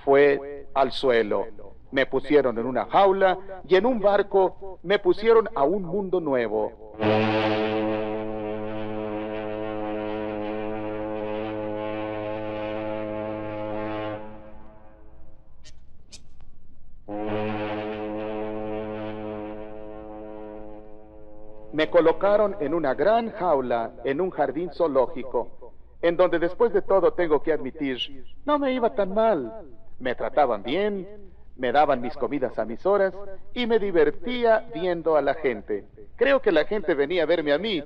fue 0.05 0.69
al 0.75 0.93
suelo. 0.93 1.47
Me 1.91 2.05
pusieron 2.05 2.59
en 2.59 2.67
una 2.67 2.85
jaula 2.85 3.39
y 3.67 3.77
en 3.77 3.87
un 3.87 3.99
barco 3.99 4.79
me 4.83 4.99
pusieron 4.99 5.49
a 5.55 5.65
un 5.65 5.85
mundo 5.85 6.21
nuevo. 6.21 6.93
Colocaron 21.99 22.55
en 22.61 22.75
una 22.75 22.95
gran 22.95 23.33
jaula 23.33 23.91
en 24.05 24.21
un 24.21 24.31
jardín 24.31 24.71
zoológico, 24.73 25.73
en 26.01 26.17
donde 26.17 26.39
después 26.39 26.73
de 26.73 26.81
todo 26.81 27.13
tengo 27.13 27.43
que 27.43 27.53
admitir, 27.53 28.25
no 28.47 28.57
me 28.57 28.73
iba 28.73 28.95
tan 28.95 29.13
mal. 29.13 29.65
Me 29.99 30.15
trataban 30.15 30.63
bien, 30.63 31.09
me 31.57 31.73
daban 31.73 32.01
mis 32.01 32.17
comidas 32.17 32.57
a 32.57 32.65
mis 32.65 32.87
horas 32.87 33.13
y 33.53 33.67
me 33.67 33.81
divertía 33.81 34.69
viendo 34.73 35.17
a 35.17 35.23
la 35.23 35.35
gente. 35.35 35.87
Creo 36.15 36.41
que 36.41 36.53
la 36.53 36.67
gente 36.67 36.95
venía 36.95 37.25
a 37.25 37.27
verme 37.27 37.53
a 37.53 37.59
mí, 37.59 37.83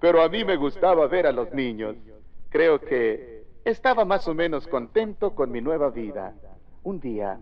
pero 0.00 0.22
a 0.22 0.28
mí 0.28 0.44
me 0.44 0.54
gustaba 0.54 1.04
ver 1.08 1.26
a 1.26 1.32
los 1.32 1.52
niños. 1.52 1.96
Creo 2.50 2.80
que 2.80 3.46
estaba 3.64 4.04
más 4.04 4.28
o 4.28 4.34
menos 4.34 4.68
contento 4.68 5.34
con 5.34 5.50
mi 5.50 5.60
nueva 5.60 5.90
vida. 5.90 6.34
Un 6.84 7.00
día, 7.00 7.40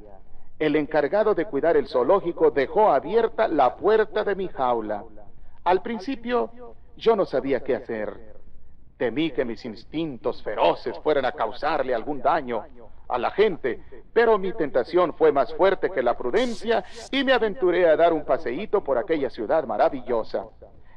el 0.58 0.74
encargado 0.76 1.34
de 1.34 1.44
cuidar 1.44 1.76
el 1.76 1.86
zoológico 1.86 2.50
dejó 2.50 2.90
abierta 2.90 3.46
la 3.46 3.76
puerta 3.76 4.24
de 4.24 4.34
mi 4.34 4.48
jaula. 4.48 5.04
Al 5.64 5.80
principio 5.80 6.50
yo 6.97 7.16
no 7.16 7.25
sabía 7.25 7.61
qué 7.61 7.75
hacer. 7.75 8.35
Temí 8.99 9.30
que 9.30 9.44
mis 9.44 9.64
instintos 9.64 10.42
feroces 10.42 10.99
fueran 11.00 11.25
a 11.25 11.33
causarle 11.33 11.94
algún 11.94 12.21
daño 12.21 12.64
a 13.09 13.18
la 13.18 13.30
gente, 13.30 13.83
pero 14.12 14.38
mi 14.38 14.53
tentación 14.53 15.14
fue 15.14 15.33
más 15.33 15.53
fuerte 15.55 15.90
que 15.90 16.03
la 16.03 16.16
prudencia 16.16 16.85
y 17.11 17.24
me 17.24 17.33
aventuré 17.33 17.88
a 17.88 17.96
dar 17.96 18.12
un 18.12 18.24
paseíto 18.24 18.85
por 18.85 18.98
aquella 18.98 19.31
ciudad 19.31 19.64
maravillosa. 19.64 20.46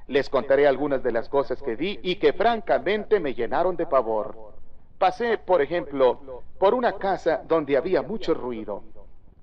Les 0.08 0.30
contaré 0.30 0.68
algunas 0.68 1.02
de 1.02 1.12
las 1.12 1.28
cosas 1.28 1.62
que 1.62 1.76
vi 1.76 2.00
y 2.04 2.16
que 2.16 2.34
francamente 2.34 3.20
me 3.20 3.34
llenaron 3.34 3.76
de 3.76 3.88
pavor. 3.88 4.36
Pasé, 4.98 5.38
por 5.38 5.62
ejemplo, 5.62 6.44
por 6.60 6.74
una 6.74 6.94
casa 6.94 7.42
donde 7.48 7.78
había 7.78 8.02
mucho 8.02 8.34
ruido. 8.34 8.84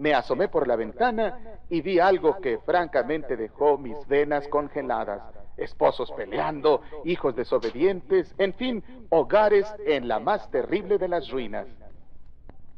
Me 0.05 0.12
asomé 0.12 0.49
por 0.49 0.69
la 0.69 0.77
ventana 0.77 1.38
y 1.71 1.81
vi 1.81 1.99
algo 1.99 2.38
que 2.38 2.59
francamente 2.59 3.38
dejó 3.38 3.79
mis 3.79 3.97
venas 4.07 4.47
congeladas. 4.49 5.23
Esposos 5.57 6.12
peleando, 6.12 6.83
hijos 7.07 7.35
desobedientes, 7.35 8.35
en 8.37 8.53
fin, 8.53 8.85
hogares 9.09 9.67
en 9.87 10.07
la 10.07 10.19
más 10.19 10.51
terrible 10.51 10.99
de 10.99 11.09
las 11.09 11.31
ruinas. 11.31 11.69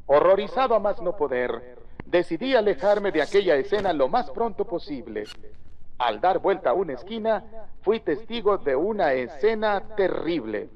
Horrorizado 0.05 0.73
a 0.73 0.79
más 0.79 1.01
no 1.01 1.17
poder, 1.17 1.77
decidí 2.05 2.55
alejarme 2.55 3.11
de 3.11 3.21
aquella 3.21 3.57
escena 3.57 3.91
lo 3.91 4.07
más 4.07 4.31
pronto 4.31 4.63
posible. 4.63 5.25
Al 5.97 6.21
dar 6.21 6.39
vuelta 6.39 6.69
a 6.69 6.75
una 6.75 6.93
esquina, 6.93 7.43
fui 7.81 7.99
testigo 7.99 8.57
de 8.57 8.77
una 8.77 9.11
escena 9.11 9.81
terrible. 9.97 10.69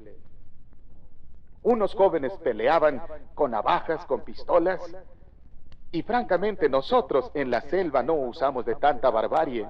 Unos 1.62 1.94
jóvenes 1.94 2.34
peleaban 2.44 3.00
con 3.34 3.52
navajas, 3.52 4.04
con 4.04 4.20
pistolas, 4.20 4.82
y 5.92 6.02
francamente 6.02 6.68
nosotros 6.68 7.30
en 7.34 7.50
la 7.50 7.60
selva 7.60 8.02
no 8.02 8.14
usamos 8.14 8.64
de 8.64 8.74
tanta 8.76 9.10
barbarie. 9.10 9.66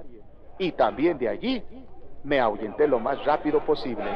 Y 0.58 0.72
también 0.72 1.18
de 1.18 1.28
allí 1.28 1.62
me 2.22 2.38
ahuyenté 2.38 2.86
lo 2.86 3.00
más 3.00 3.24
rápido 3.24 3.64
posible. 3.64 4.08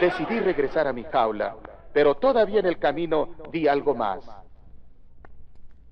Decidí 0.00 0.38
regresar 0.40 0.86
a 0.86 0.92
mi 0.92 1.04
jaula, 1.04 1.56
pero 1.92 2.16
todavía 2.16 2.60
en 2.60 2.66
el 2.66 2.78
camino 2.78 3.30
vi 3.50 3.66
algo 3.66 3.94
más. 3.94 4.20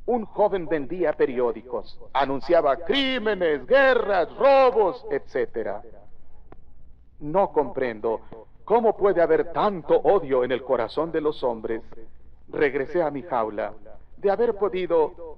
Un 0.04 0.24
joven 0.26 0.66
vendía 0.66 1.12
periódicos, 1.12 1.98
anunciaba 2.12 2.76
crímenes, 2.76 3.66
guerras, 3.66 4.28
robos, 4.36 5.06
etc. 5.10 5.76
No 7.20 7.52
comprendo 7.52 8.20
cómo 8.64 8.96
puede 8.96 9.22
haber 9.22 9.52
tanto 9.52 9.96
odio 9.96 10.44
en 10.44 10.52
el 10.52 10.62
corazón 10.64 11.12
de 11.12 11.20
los 11.20 11.42
hombres. 11.42 11.82
Regresé 12.48 13.02
a 13.02 13.10
mi 13.10 13.22
jaula. 13.22 13.72
De 14.16 14.30
haber 14.30 14.54
podido, 14.54 15.31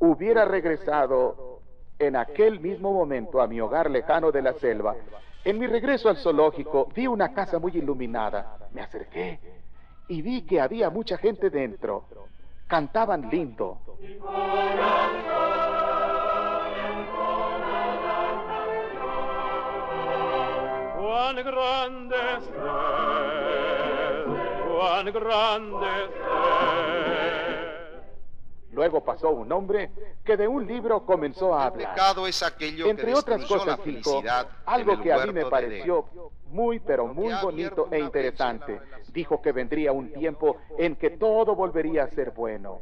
hubiera 0.00 0.44
regresado 0.44 1.60
en 1.98 2.16
aquel 2.16 2.60
mismo 2.60 2.92
momento 2.92 3.40
a 3.40 3.46
mi 3.46 3.60
hogar 3.60 3.90
lejano 3.90 4.32
de 4.32 4.42
la 4.42 4.54
selva. 4.54 4.96
En 5.44 5.58
mi 5.58 5.66
regreso 5.66 6.08
al 6.08 6.16
zoológico 6.16 6.88
vi 6.94 7.06
una 7.06 7.32
casa 7.32 7.58
muy 7.58 7.72
iluminada. 7.76 8.56
Me 8.72 8.82
acerqué 8.82 9.38
y 10.08 10.22
vi 10.22 10.42
que 10.42 10.60
había 10.60 10.90
mucha 10.90 11.16
gente 11.18 11.50
dentro. 11.50 12.04
Cantaban 12.66 13.28
lindo. 13.30 13.78
grande 21.42 22.16
grande 25.12 25.86
Luego 28.72 29.02
pasó 29.02 29.30
un 29.30 29.50
hombre 29.50 29.90
que 30.24 30.36
de 30.36 30.46
un 30.46 30.66
libro 30.66 31.04
comenzó 31.04 31.54
a 31.54 31.66
hablar. 31.66 31.96
es 32.28 32.42
aquello 32.42 32.86
Entre 32.86 33.12
otras 33.12 33.44
cosas 33.44 33.82
dijo 33.84 34.22
algo 34.64 35.00
que 35.00 35.12
a 35.12 35.26
mí 35.26 35.32
me 35.32 35.46
pareció 35.46 36.06
muy 36.50 36.78
pero 36.78 37.06
muy 37.06 37.32
bonito 37.42 37.88
e 37.90 37.98
interesante. 37.98 38.80
Dijo 39.12 39.42
que 39.42 39.52
vendría 39.52 39.92
un 39.92 40.12
tiempo 40.12 40.58
en 40.78 40.96
que 40.96 41.10
todo 41.10 41.54
volvería 41.54 42.04
a 42.04 42.08
ser 42.08 42.30
bueno. 42.30 42.80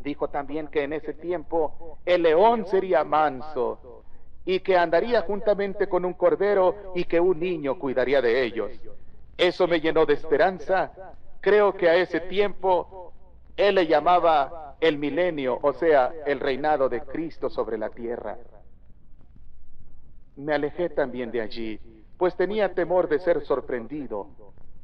Dijo 0.00 0.28
también 0.28 0.68
que 0.68 0.82
en 0.82 0.92
ese 0.92 1.14
tiempo 1.14 1.98
el 2.04 2.22
león 2.22 2.66
sería 2.66 3.04
manso 3.04 4.02
y 4.44 4.60
que 4.60 4.76
andaría 4.76 5.22
juntamente 5.22 5.88
con 5.88 6.04
un 6.04 6.12
cordero 6.12 6.92
y 6.94 7.04
que 7.04 7.18
un 7.18 7.40
niño 7.40 7.78
cuidaría 7.78 8.20
de 8.20 8.44
ellos. 8.44 8.70
Eso 9.38 9.66
me 9.66 9.80
llenó 9.80 10.04
de 10.04 10.12
esperanza. 10.12 10.92
Creo 11.40 11.74
que 11.74 11.88
a 11.88 11.94
ese 11.96 12.20
tiempo 12.20 13.12
él 13.56 13.76
le 13.76 13.86
llamaba 13.86 14.73
el 14.84 14.98
milenio, 14.98 15.58
o 15.62 15.72
sea, 15.72 16.12
el 16.26 16.40
reinado 16.40 16.90
de 16.90 17.00
Cristo 17.00 17.48
sobre 17.48 17.78
la 17.78 17.88
tierra. 17.88 18.36
Me 20.36 20.52
alejé 20.52 20.90
también 20.90 21.30
de 21.30 21.40
allí, 21.40 21.80
pues 22.18 22.36
tenía 22.36 22.74
temor 22.74 23.08
de 23.08 23.18
ser 23.20 23.40
sorprendido. 23.46 24.28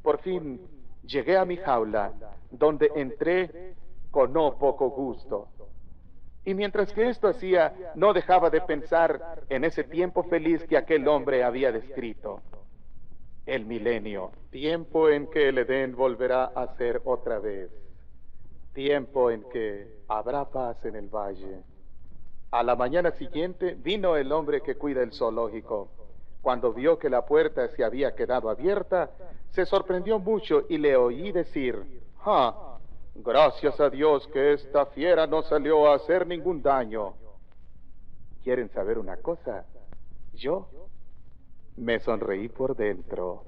Por 0.01 0.19
fin 0.21 0.59
llegué 1.05 1.37
a 1.37 1.45
mi 1.45 1.55
jaula, 1.57 2.13
donde 2.49 2.91
entré 2.95 3.75
con 4.09 4.33
no 4.33 4.57
poco 4.57 4.89
gusto. 4.89 5.49
Y 6.45 6.55
mientras 6.55 6.91
que 6.93 7.07
esto 7.07 7.27
hacía, 7.27 7.91
no 7.93 8.11
dejaba 8.11 8.49
de 8.49 8.61
pensar 8.61 9.43
en 9.49 9.63
ese 9.63 9.83
tiempo 9.83 10.23
feliz 10.23 10.63
que 10.63 10.77
aquel 10.77 11.07
hombre 11.07 11.43
había 11.43 11.71
descrito. 11.71 12.41
El 13.45 13.67
milenio, 13.67 14.31
tiempo 14.49 15.09
en 15.09 15.27
que 15.27 15.49
el 15.49 15.59
Edén 15.59 15.95
volverá 15.95 16.45
a 16.45 16.75
ser 16.75 17.03
otra 17.05 17.37
vez 17.37 17.69
tiempo 18.73 19.31
en 19.31 19.43
que 19.49 20.01
habrá 20.07 20.45
paz 20.45 20.83
en 20.85 20.95
el 20.95 21.09
valle. 21.09 21.61
A 22.51 22.63
la 22.63 22.75
mañana 22.75 23.11
siguiente 23.11 23.75
vino 23.75 24.17
el 24.17 24.31
hombre 24.31 24.61
que 24.61 24.75
cuida 24.75 25.01
el 25.03 25.13
zoológico. 25.13 25.89
Cuando 26.41 26.73
vio 26.73 26.97
que 26.97 27.09
la 27.09 27.25
puerta 27.25 27.67
se 27.69 27.83
había 27.83 28.15
quedado 28.15 28.49
abierta, 28.49 29.11
se 29.51 29.65
sorprendió 29.65 30.19
mucho 30.19 30.65
y 30.69 30.77
le 30.77 30.95
oí 30.95 31.31
decir, 31.31 32.01
ah, 32.25 32.71
Gracias 33.15 33.79
a 33.79 33.89
Dios 33.89 34.27
que 34.27 34.53
esta 34.53 34.85
fiera 34.87 35.27
no 35.27 35.43
salió 35.43 35.87
a 35.87 35.95
hacer 35.95 36.25
ningún 36.25 36.61
daño. 36.61 37.13
¿Quieren 38.43 38.69
saber 38.69 38.97
una 38.97 39.17
cosa? 39.17 39.65
Yo 40.33 40.69
me 41.75 41.99
sonreí 41.99 42.47
por 42.47 42.75
dentro. 42.75 43.43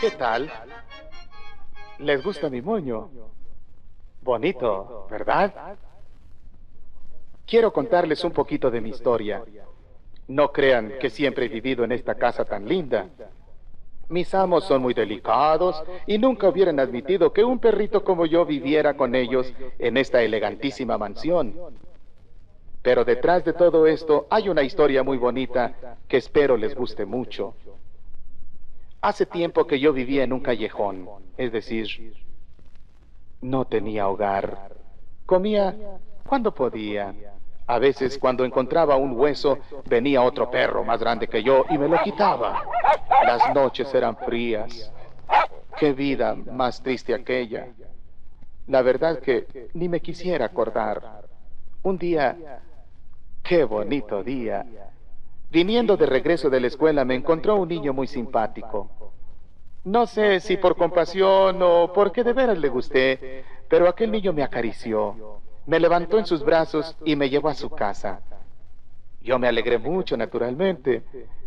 ¿Qué 0.00 0.12
tal? 0.12 0.50
¿Les 1.98 2.24
gusta 2.24 2.48
mi 2.48 2.62
moño? 2.62 3.10
Bonito, 4.22 5.06
¿verdad? 5.10 5.76
Quiero 7.46 7.70
contarles 7.70 8.24
un 8.24 8.30
poquito 8.32 8.70
de 8.70 8.80
mi 8.80 8.88
historia. 8.90 9.42
No 10.28 10.52
crean 10.52 10.94
que 10.98 11.10
siempre 11.10 11.44
he 11.44 11.48
vivido 11.48 11.84
en 11.84 11.92
esta 11.92 12.14
casa 12.14 12.46
tan 12.46 12.66
linda. 12.66 13.08
Mis 14.08 14.34
amos 14.34 14.64
son 14.64 14.80
muy 14.80 14.94
delicados 14.94 15.82
y 16.06 16.16
nunca 16.16 16.48
hubieran 16.48 16.80
admitido 16.80 17.32
que 17.32 17.44
un 17.44 17.58
perrito 17.58 18.02
como 18.02 18.24
yo 18.24 18.46
viviera 18.46 18.94
con 18.94 19.14
ellos 19.14 19.52
en 19.78 19.98
esta 19.98 20.22
elegantísima 20.22 20.96
mansión. 20.96 21.54
Pero 22.80 23.04
detrás 23.04 23.44
de 23.44 23.52
todo 23.52 23.86
esto 23.86 24.26
hay 24.30 24.48
una 24.48 24.62
historia 24.62 25.02
muy 25.02 25.18
bonita 25.18 25.98
que 26.08 26.16
espero 26.16 26.56
les 26.56 26.74
guste 26.74 27.04
mucho. 27.04 27.54
Hace 29.02 29.24
tiempo 29.24 29.66
que 29.66 29.80
yo 29.80 29.92
vivía 29.92 30.24
en 30.24 30.32
un 30.32 30.40
callejón, 30.40 31.08
es 31.38 31.52
decir, 31.52 32.14
no 33.40 33.64
tenía 33.64 34.08
hogar. 34.08 34.72
Comía 35.24 35.74
cuando 36.26 36.52
podía. 36.52 37.14
A 37.66 37.78
veces 37.78 38.18
cuando 38.18 38.44
encontraba 38.44 38.96
un 38.96 39.12
hueso 39.12 39.58
venía 39.86 40.22
otro 40.22 40.50
perro 40.50 40.84
más 40.84 41.00
grande 41.00 41.28
que 41.28 41.42
yo 41.42 41.64
y 41.70 41.78
me 41.78 41.88
lo 41.88 42.02
quitaba. 42.02 42.62
Las 43.24 43.54
noches 43.54 43.94
eran 43.94 44.16
frías. 44.16 44.92
Qué 45.78 45.92
vida 45.92 46.34
más 46.34 46.82
triste 46.82 47.14
aquella. 47.14 47.68
La 48.66 48.82
verdad 48.82 49.20
que 49.20 49.70
ni 49.72 49.88
me 49.88 50.00
quisiera 50.00 50.46
acordar. 50.46 51.24
Un 51.82 51.96
día, 51.96 52.60
qué 53.42 53.64
bonito 53.64 54.22
día. 54.22 54.66
Viniendo 55.50 55.96
de 55.96 56.06
regreso 56.06 56.48
de 56.48 56.60
la 56.60 56.68
escuela 56.68 57.04
me 57.04 57.16
encontró 57.16 57.56
un 57.56 57.68
niño 57.68 57.92
muy 57.92 58.06
simpático. 58.06 58.88
No 59.82 60.06
sé 60.06 60.38
si 60.38 60.56
por 60.56 60.76
compasión 60.76 61.60
o 61.60 61.92
porque 61.92 62.22
de 62.22 62.32
veras 62.32 62.58
le 62.58 62.68
gusté, 62.68 63.44
pero 63.68 63.88
aquel 63.88 64.12
niño 64.12 64.32
me 64.32 64.44
acarició, 64.44 65.40
me 65.66 65.80
levantó 65.80 66.18
en 66.18 66.26
sus 66.26 66.44
brazos 66.44 66.96
y 67.04 67.16
me 67.16 67.28
llevó 67.28 67.48
a 67.48 67.54
su 67.54 67.68
casa. 67.70 68.20
Yo 69.22 69.40
me 69.40 69.48
alegré 69.48 69.78
mucho, 69.78 70.16
naturalmente, 70.16 71.02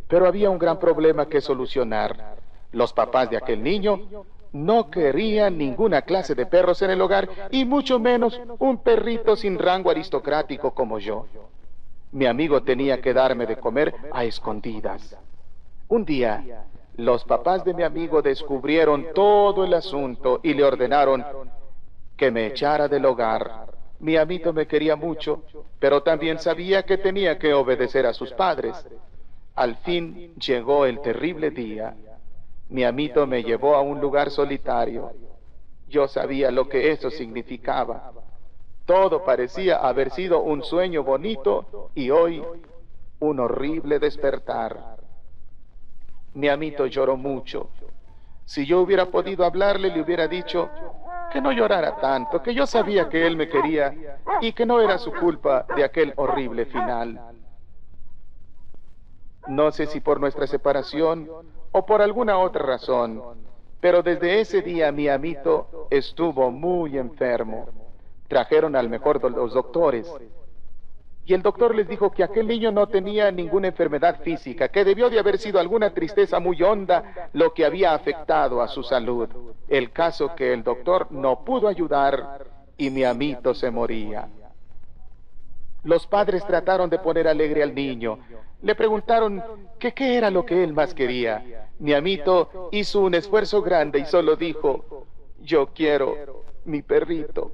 pero 0.08 0.28
había 0.28 0.50
un 0.50 0.60
gran 0.60 0.80
problema 0.80 1.28
que 1.30 1.40
solucionar. 1.40 2.36
Los 2.74 2.92
papás 2.92 3.30
de 3.30 3.38
aquel 3.38 3.64
niño 3.64 4.02
no 4.52 4.90
querían 4.90 5.58
ninguna 5.58 6.02
clase 6.02 6.36
de 6.36 6.46
perros 6.46 6.82
en 6.82 6.92
el 6.92 7.02
hogar 7.02 7.30
y 7.52 7.64
mucho 7.64 8.00
menos 8.00 8.40
un 8.60 8.80
perrito 8.80 9.38
sin 9.38 9.58
rango 9.58 9.90
aristocrático 9.90 10.72
como 10.72 11.00
yo. 11.00 11.26
Mi 12.14 12.28
amigo 12.28 12.62
tenía 12.62 13.02
que 13.02 13.12
darme 13.12 13.48
de 13.48 13.58
comer 13.58 13.92
a 14.12 14.24
escondidas. 14.24 15.18
Un 15.88 16.06
día, 16.06 16.66
los 16.98 17.24
papás 17.26 17.66
de 17.66 17.74
mi 17.74 17.82
amigo 17.82 18.22
descubrieron 18.22 19.08
todo 19.16 19.66
el 19.66 19.74
asunto 19.74 20.40
y 20.44 20.54
le 20.54 20.64
ordenaron 20.64 21.26
que 22.16 22.30
me 22.30 22.46
echara 22.46 22.88
del 22.88 23.06
hogar. 23.06 23.66
Mi 24.00 24.16
amigo 24.16 24.54
me 24.54 24.68
quería 24.68 24.96
mucho, 24.96 25.42
pero 25.80 26.04
también 26.04 26.38
sabía 26.38 26.84
que 26.84 27.00
tenía 27.00 27.40
que 27.40 27.52
obedecer 27.52 28.06
a 28.06 28.14
sus 28.14 28.32
padres. 28.34 28.76
Al 29.56 29.78
fin 29.78 30.36
llegó 30.36 30.86
el 30.86 31.02
terrible 31.02 31.50
día. 31.50 31.96
Mi 32.70 32.84
amigo 32.84 33.26
me 33.26 33.42
llevó 33.42 33.76
a 33.76 33.82
un 33.82 34.00
lugar 34.00 34.30
solitario. 34.30 35.14
Yo 35.90 36.08
sabía 36.08 36.52
lo 36.52 36.70
que 36.70 36.92
eso 36.92 37.10
significaba. 37.10 38.12
Todo 38.86 39.24
parecía 39.24 39.78
haber 39.78 40.12
sido 40.12 40.42
un 40.42 40.64
sueño 40.64 41.04
bonito 41.04 41.90
y 41.96 42.10
hoy 42.10 42.44
un 43.20 43.40
horrible 43.40 44.00
despertar. 44.00 44.98
Mi 46.34 46.50
amito 46.50 46.86
lloró 46.88 47.16
mucho. 47.16 47.70
Si 48.46 48.66
yo 48.66 48.82
hubiera 48.82 49.06
podido 49.06 49.46
hablarle, 49.46 49.90
le 49.90 50.02
hubiera 50.02 50.28
dicho 50.28 50.70
que 51.32 51.40
no 51.40 51.52
llorara 51.52 51.96
tanto, 51.96 52.44
que 52.44 52.54
yo 52.54 52.68
sabía 52.68 53.08
que 53.08 53.26
él 53.26 53.38
me 53.38 53.48
quería 53.48 54.20
y 54.42 54.52
que 54.52 54.66
no 54.66 54.82
era 54.82 54.98
su 54.98 55.12
culpa 55.14 55.66
de 55.76 55.84
aquel 55.84 56.14
horrible 56.18 56.66
final. 56.66 57.20
No 59.48 59.72
sé 59.72 59.86
si 59.86 60.02
por 60.02 60.20
nuestra 60.20 60.46
separación 60.46 61.30
o 61.72 61.86
por 61.86 62.02
alguna 62.02 62.38
otra 62.38 62.66
razón, 62.66 63.22
pero 63.80 64.04
desde 64.04 64.42
ese 64.42 64.62
día 64.62 64.92
mi 64.92 65.08
amito 65.08 65.88
estuvo 65.90 66.52
muy 66.52 66.98
enfermo. 66.98 67.83
Trajeron 68.34 68.76
al 68.76 68.90
mejor 68.90 69.22
de 69.22 69.30
los 69.30 69.54
doctores. 69.54 70.12
Y 71.24 71.36
el 71.36 71.44
doctor 71.44 71.76
les 71.76 71.88
dijo 71.88 72.12
que 72.12 72.24
aquel 72.24 72.48
niño 72.48 72.72
no 72.72 72.88
tenía 72.88 73.32
ninguna 73.32 73.68
enfermedad 73.68 74.22
física, 74.24 74.70
que 74.70 74.84
debió 74.84 75.12
de 75.12 75.20
haber 75.20 75.38
sido 75.38 75.60
alguna 75.60 75.94
tristeza 75.94 76.40
muy 76.40 76.60
honda 76.64 77.30
lo 77.34 77.54
que 77.54 77.64
había 77.64 77.94
afectado 77.94 78.64
a 78.64 78.68
su 78.68 78.82
salud. 78.82 79.30
El 79.68 79.92
caso 79.92 80.34
que 80.34 80.52
el 80.52 80.64
doctor 80.64 81.12
no 81.12 81.46
pudo 81.46 81.68
ayudar 81.68 82.48
y 82.76 82.90
mi 82.90 83.04
amito 83.04 83.54
se 83.54 83.70
moría. 83.70 84.28
Los 85.84 86.08
padres 86.08 86.44
trataron 86.48 86.90
de 86.90 86.98
poner 86.98 87.28
alegre 87.28 87.62
al 87.62 87.76
niño. 87.76 88.18
Le 88.64 88.74
preguntaron 88.74 89.44
qué 89.78 89.94
era 90.18 90.32
lo 90.32 90.44
que 90.44 90.64
él 90.64 90.74
más 90.74 90.96
quería. 90.96 91.70
Mi 91.78 91.94
amito 91.94 92.70
hizo 92.72 93.02
un 93.02 93.14
esfuerzo 93.14 93.62
grande 93.62 94.00
y 94.00 94.06
solo 94.06 94.36
dijo, 94.36 95.06
yo 95.40 95.68
quiero 95.68 96.42
mi 96.66 96.82
perrito. 96.82 97.52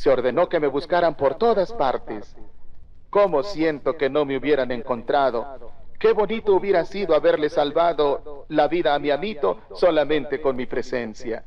Se 0.00 0.08
ordenó 0.08 0.48
que 0.48 0.58
me 0.58 0.66
buscaran 0.66 1.14
por 1.14 1.34
todas 1.34 1.74
partes. 1.74 2.34
¿Cómo 3.10 3.42
siento 3.42 3.98
que 3.98 4.08
no 4.08 4.24
me 4.24 4.38
hubieran 4.38 4.70
encontrado? 4.70 5.44
Qué 5.98 6.14
bonito 6.14 6.54
hubiera 6.54 6.86
sido 6.86 7.14
haberle 7.14 7.50
salvado 7.50 8.46
la 8.48 8.66
vida 8.66 8.94
a 8.94 8.98
mi 8.98 9.10
amito 9.10 9.58
solamente 9.74 10.40
con 10.40 10.56
mi 10.56 10.64
presencia. 10.64 11.44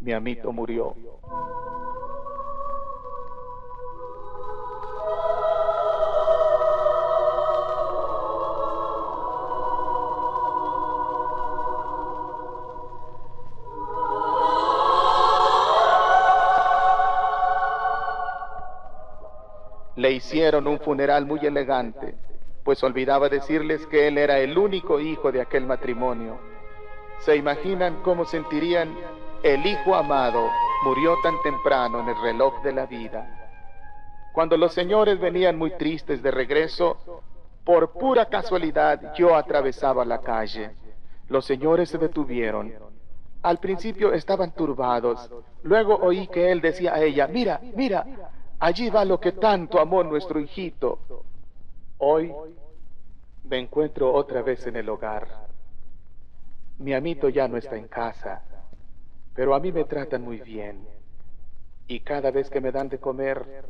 Mi 0.00 0.14
amito 0.14 0.50
murió. 0.50 0.96
Le 20.06 20.12
hicieron 20.12 20.68
un 20.68 20.78
funeral 20.78 21.26
muy 21.26 21.40
elegante, 21.44 22.14
pues 22.62 22.80
olvidaba 22.84 23.28
decirles 23.28 23.84
que 23.88 24.06
él 24.06 24.18
era 24.18 24.38
el 24.38 24.56
único 24.56 25.00
hijo 25.00 25.32
de 25.32 25.40
aquel 25.40 25.66
matrimonio. 25.66 26.38
¿Se 27.18 27.34
imaginan 27.34 28.02
cómo 28.04 28.24
sentirían 28.24 28.96
el 29.42 29.66
hijo 29.66 29.96
amado 29.96 30.48
murió 30.84 31.16
tan 31.24 31.34
temprano 31.42 31.98
en 31.98 32.08
el 32.10 32.22
reloj 32.22 32.62
de 32.62 32.72
la 32.72 32.86
vida? 32.86 33.50
Cuando 34.32 34.56
los 34.56 34.72
señores 34.72 35.18
venían 35.18 35.58
muy 35.58 35.72
tristes 35.72 36.22
de 36.22 36.30
regreso, 36.30 37.24
por 37.64 37.90
pura 37.90 38.26
casualidad 38.26 39.12
yo 39.16 39.34
atravesaba 39.34 40.04
la 40.04 40.20
calle. 40.20 40.70
Los 41.28 41.46
señores 41.46 41.88
se 41.88 41.98
detuvieron. 41.98 42.72
Al 43.42 43.58
principio 43.58 44.12
estaban 44.12 44.52
turbados. 44.52 45.28
Luego 45.64 45.96
oí 45.96 46.28
que 46.28 46.52
él 46.52 46.60
decía 46.60 46.94
a 46.94 47.02
ella, 47.02 47.26
mira, 47.26 47.60
mira, 47.74 48.06
Allí 48.58 48.88
va 48.88 49.04
lo 49.04 49.20
que 49.20 49.32
tanto 49.32 49.78
amó 49.78 50.02
nuestro 50.02 50.40
hijito. 50.40 50.98
Hoy 51.98 52.32
me 53.44 53.58
encuentro 53.58 54.12
otra 54.12 54.42
vez 54.42 54.66
en 54.66 54.76
el 54.76 54.88
hogar. 54.88 55.28
Mi 56.78 56.94
amito 56.94 57.28
ya 57.28 57.48
no 57.48 57.56
está 57.56 57.76
en 57.76 57.88
casa, 57.88 58.42
pero 59.34 59.54
a 59.54 59.60
mí 59.60 59.72
me 59.72 59.84
tratan 59.84 60.22
muy 60.22 60.40
bien. 60.40 60.86
Y 61.86 62.00
cada 62.00 62.30
vez 62.30 62.50
que 62.50 62.60
me 62.60 62.72
dan 62.72 62.88
de 62.88 62.98
comer, 62.98 63.64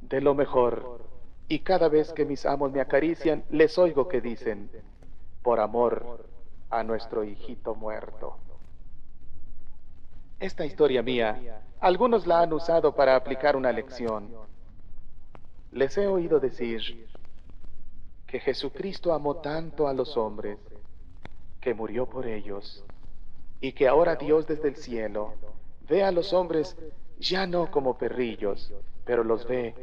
de 0.00 0.20
lo 0.20 0.34
mejor. 0.34 1.04
Y 1.48 1.60
cada 1.60 1.88
vez 1.88 2.12
que 2.12 2.24
mis 2.24 2.46
amos 2.46 2.72
me 2.72 2.80
acarician, 2.80 3.44
les 3.50 3.76
oigo 3.78 4.08
que 4.08 4.20
dicen, 4.20 4.70
por 5.42 5.60
amor 5.60 6.26
a 6.70 6.82
nuestro 6.82 7.24
hijito 7.24 7.74
muerto. 7.74 8.36
Esta 10.38 10.66
historia 10.66 11.02
mía, 11.02 11.62
algunos 11.80 12.26
la 12.26 12.40
han 12.40 12.52
usado 12.52 12.94
para 12.94 13.16
aplicar 13.16 13.56
una 13.56 13.72
lección. 13.72 14.30
Les 15.72 15.96
he 15.96 16.06
oído 16.06 16.40
decir 16.40 17.08
que 18.26 18.40
Jesucristo 18.40 19.14
amó 19.14 19.36
tanto 19.36 19.88
a 19.88 19.94
los 19.94 20.16
hombres 20.16 20.58
que 21.60 21.72
murió 21.72 22.06
por 22.06 22.26
ellos 22.26 22.84
y 23.60 23.72
que 23.72 23.88
ahora 23.88 24.16
Dios 24.16 24.46
desde 24.46 24.68
el 24.68 24.76
cielo 24.76 25.34
ve 25.88 26.04
a 26.04 26.12
los 26.12 26.32
hombres 26.34 26.76
ya 27.18 27.46
no 27.46 27.70
como 27.70 27.96
perrillos, 27.96 28.72
pero 29.06 29.24
los 29.24 29.46
ve 29.46 29.74